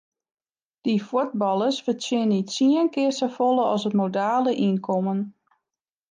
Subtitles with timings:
[0.83, 5.19] Dy fuotballers fertsjinje tsien kear safolle as it modale ynkommen.